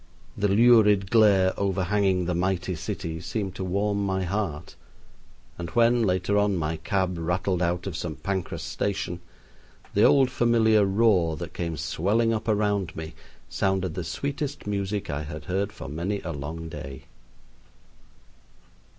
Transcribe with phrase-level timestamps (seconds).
[0.35, 4.73] The lurid glare overhanging the mighty city seemed to warm my heart,
[5.59, 8.23] and when, later on, my cab rattled out of St.
[8.23, 9.19] Pancras' station,
[9.93, 13.13] the old familiar roar that came swelling up around me
[13.47, 17.03] sounded the sweetest music I had heard for many a long day.